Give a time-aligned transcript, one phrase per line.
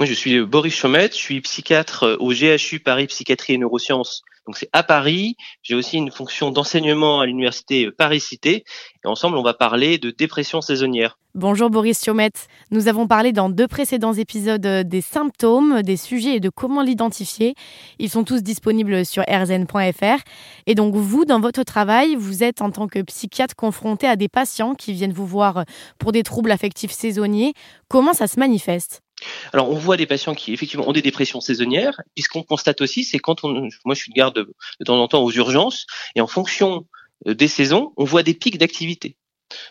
[0.00, 4.22] Moi, je suis Boris Chaumette, je suis psychiatre au GHU Paris Psychiatrie et Neurosciences.
[4.46, 5.36] Donc c'est à Paris.
[5.62, 8.64] J'ai aussi une fonction d'enseignement à l'université Paris-Cité.
[9.04, 11.18] Et ensemble, on va parler de dépression saisonnière.
[11.34, 12.48] Bonjour Boris Chaumette.
[12.70, 17.54] Nous avons parlé dans deux précédents épisodes des symptômes, des sujets et de comment l'identifier.
[17.98, 20.22] Ils sont tous disponibles sur rzn.fr.
[20.66, 24.28] Et donc vous, dans votre travail, vous êtes en tant que psychiatre confronté à des
[24.28, 25.66] patients qui viennent vous voir
[25.98, 27.52] pour des troubles affectifs saisonniers.
[27.88, 29.02] Comment ça se manifeste?
[29.52, 32.00] Alors, on voit des patients qui effectivement ont des dépressions saisonnières.
[32.14, 34.84] Puis ce qu'on constate aussi, c'est quand on, moi, je suis de garde de, de
[34.84, 36.86] temps en temps aux urgences, et en fonction
[37.26, 39.16] euh, des saisons, on voit des pics d'activité.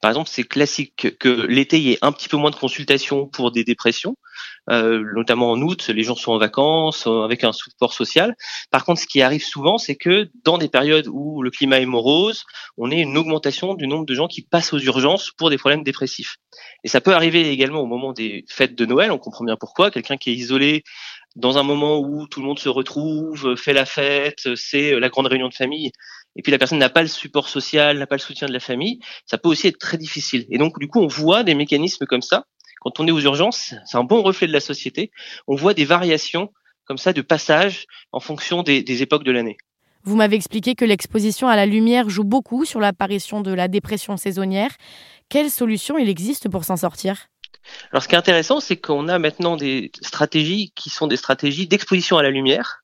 [0.00, 3.26] Par exemple, c'est classique que l'été, il y ait un petit peu moins de consultations
[3.26, 4.16] pour des dépressions,
[4.70, 8.36] euh, notamment en août, les gens sont en vacances, euh, avec un support social.
[8.70, 11.86] Par contre, ce qui arrive souvent, c'est que dans des périodes où le climat est
[11.86, 12.44] morose,
[12.76, 15.82] on ait une augmentation du nombre de gens qui passent aux urgences pour des problèmes
[15.82, 16.36] dépressifs.
[16.84, 19.90] Et ça peut arriver également au moment des fêtes de Noël, on comprend bien pourquoi.
[19.90, 20.84] Quelqu'un qui est isolé
[21.36, 25.26] dans un moment où tout le monde se retrouve, fait la fête, c'est la grande
[25.26, 25.92] réunion de famille,
[26.36, 28.60] et puis la personne n'a pas le support social, n'a pas le soutien de la
[28.60, 30.46] famille, ça peut aussi être très difficile.
[30.50, 32.44] Et donc du coup, on voit des mécanismes comme ça.
[32.80, 35.10] Quand on est aux urgences, c'est un bon reflet de la société.
[35.46, 36.52] On voit des variations
[36.84, 39.56] comme ça de passage en fonction des, des époques de l'année.
[40.04, 44.16] Vous m'avez expliqué que l'exposition à la lumière joue beaucoup sur l'apparition de la dépression
[44.16, 44.74] saisonnière.
[45.28, 47.28] Quelles solutions il existe pour s'en sortir?
[47.90, 51.66] Alors, ce qui est intéressant, c'est qu'on a maintenant des stratégies qui sont des stratégies
[51.66, 52.82] d'exposition à la lumière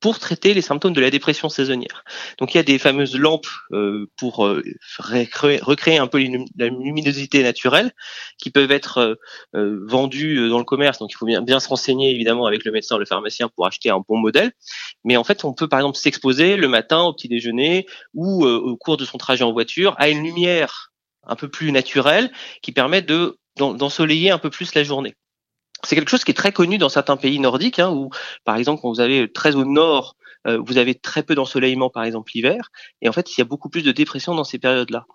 [0.00, 2.04] pour traiter les symptômes de la dépression saisonnière.
[2.38, 4.62] Donc il y a des fameuses lampes euh, pour euh,
[4.98, 6.22] recréer, un peu
[6.56, 7.92] la luminosité naturelle
[8.38, 9.18] qui peuvent être
[9.54, 10.98] euh, vendues dans le commerce.
[10.98, 13.88] Donc il faut bien, bien se renseigner évidemment avec le médecin, le pharmacien pour acheter
[13.88, 14.52] un bon modèle.
[15.04, 18.76] Mais en fait, on peut par exemple s'exposer le matin au petit déjeuner ou au
[18.76, 20.92] cours de son trajet en voiture à une lumière
[21.26, 22.30] un peu plus naturelle
[22.62, 25.14] qui permet de d'ensoleiller un peu plus la journée.
[25.84, 28.10] C'est quelque chose qui est très connu dans certains pays nordiques, hein, où
[28.44, 32.04] par exemple quand vous allez très au nord, euh, vous avez très peu d'ensoleillement par
[32.04, 32.70] exemple l'hiver,
[33.02, 35.06] et en fait il y a beaucoup plus de dépression dans ces périodes-là.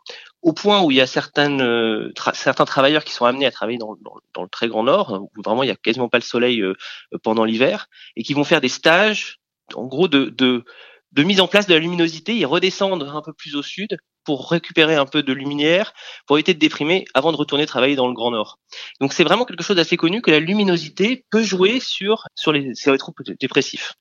[0.41, 1.05] Au point où il y a
[1.37, 5.63] euh, certains travailleurs qui sont amenés à travailler dans, le très grand nord, où vraiment
[5.63, 6.75] il y a quasiment pas le soleil euh,
[7.23, 9.39] pendant l'hiver, et qui vont faire des stages,
[9.73, 10.63] en gros de, de
[11.11, 14.49] de mise en place de la luminosité, ils redescendent un peu plus au sud pour
[14.49, 15.93] récupérer un peu de lumière,
[16.27, 18.59] pour éviter de déprimer avant de retourner travailler dans le Grand Nord.
[18.99, 22.73] Donc c'est vraiment quelque chose d'assez connu que la luminosité peut jouer sur sur les,
[22.75, 23.93] ces troubles dépressifs.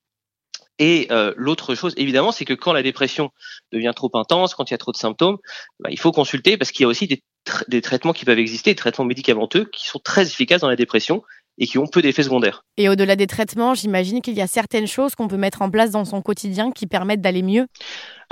[0.80, 3.30] Et euh, l'autre chose, évidemment, c'est que quand la dépression
[3.70, 5.36] devient trop intense, quand il y a trop de symptômes,
[5.78, 7.22] bah, il faut consulter parce qu'il y a aussi des,
[7.68, 11.22] des traitements qui peuvent exister, des traitements médicamenteux qui sont très efficaces dans la dépression
[11.58, 12.64] et qui ont peu d'effets secondaires.
[12.78, 15.90] Et au-delà des traitements, j'imagine qu'il y a certaines choses qu'on peut mettre en place
[15.90, 17.66] dans son quotidien qui permettent d'aller mieux?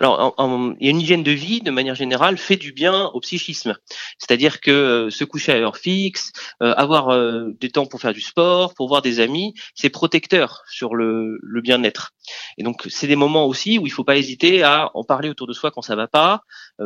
[0.00, 0.34] Alors,
[0.80, 3.76] une hygiène de vie, de manière générale, fait du bien au psychisme.
[4.18, 6.30] C'est-à-dire que euh, se coucher à heure fixe,
[6.62, 10.62] euh, avoir euh, des temps pour faire du sport, pour voir des amis, c'est protecteur
[10.68, 12.12] sur le, le bien-être.
[12.58, 15.30] Et donc, c'est des moments aussi où il ne faut pas hésiter à en parler
[15.30, 16.42] autour de soi quand ça va pas.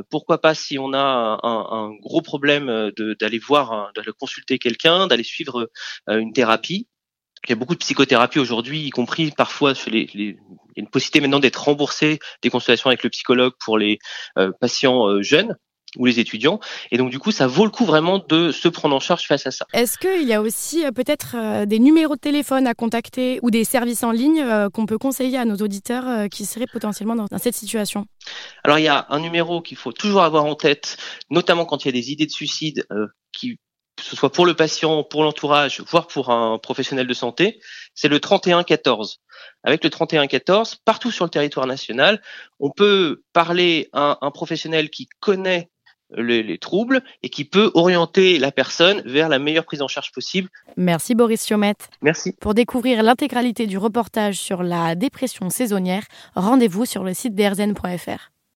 [0.08, 5.24] pourquoi pas si on a un, un gros problème d'aller voir, d'aller consulter quelqu'un, d'aller
[5.24, 5.68] suivre
[6.08, 6.86] une thérapie.
[7.46, 10.36] Il y a beaucoup de psychothérapie aujourd'hui, y compris parfois chez les, les,
[10.74, 13.98] il y a une possibilité maintenant d'être remboursé des consultations avec le psychologue pour les
[14.38, 15.56] euh, patients euh, jeunes
[15.98, 16.58] ou les étudiants.
[16.90, 19.46] Et donc, du coup, ça vaut le coup vraiment de se prendre en charge face
[19.46, 19.66] à ça.
[19.74, 23.64] Est-ce qu'il y a aussi euh, peut-être des numéros de téléphone à contacter ou des
[23.64, 24.42] services en ligne
[24.72, 28.06] qu'on peut conseiller à nos auditeurs qui seraient potentiellement dans, cette situation?
[28.64, 30.96] Alors, il y a un numéro qu'il faut toujours avoir en tête,
[31.28, 32.86] notamment quand il y a des idées de suicide
[33.32, 33.58] qui
[34.02, 37.60] que ce soit pour le patient, pour l'entourage, voire pour un professionnel de santé,
[37.94, 39.20] c'est le 3114.
[39.64, 42.20] Avec le 3114, partout sur le territoire national,
[42.58, 45.70] on peut parler à un professionnel qui connaît
[46.16, 50.50] les, troubles et qui peut orienter la personne vers la meilleure prise en charge possible.
[50.76, 51.88] Merci Boris Chiomette.
[52.02, 52.34] Merci.
[52.40, 56.04] Pour découvrir l'intégralité du reportage sur la dépression saisonnière,
[56.34, 58.31] rendez-vous sur le site d'RZN.fr.